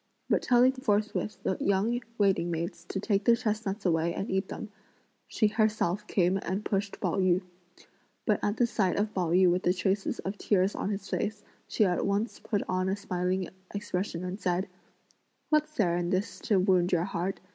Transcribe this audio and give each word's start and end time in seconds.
But 0.31 0.41
telling 0.41 0.71
forthwith 0.71 1.37
the 1.43 1.57
young 1.59 2.01
waiting 2.17 2.49
maids 2.49 2.85
to 2.85 2.99
take 2.99 3.23
the 3.25 3.37
chestnuts 3.37 3.85
away 3.85 4.15
and 4.15 4.31
eat 4.31 4.47
them, 4.47 4.71
she 5.27 5.45
herself 5.45 6.07
came 6.07 6.39
and 6.41 6.65
pushed 6.65 6.99
Pao 6.99 7.19
yü; 7.19 7.43
but 8.25 8.39
at 8.43 8.57
the 8.57 8.65
sight 8.65 8.95
of 8.97 9.13
Pao 9.13 9.29
yü 9.29 9.47
with 9.51 9.61
the 9.61 9.75
traces 9.75 10.17
of 10.17 10.39
tears 10.39 10.73
on 10.73 10.89
his 10.89 11.07
face, 11.07 11.43
she 11.67 11.85
at 11.85 12.03
once 12.03 12.39
put 12.39 12.63
on 12.67 12.89
a 12.89 12.95
smiling 12.95 13.49
expression 13.75 14.23
and 14.25 14.39
said: 14.39 14.67
"What's 15.49 15.75
there 15.75 15.95
in 15.95 16.09
this 16.09 16.39
to 16.45 16.57
wound 16.59 16.91
your 16.91 17.03
heart? 17.05 17.39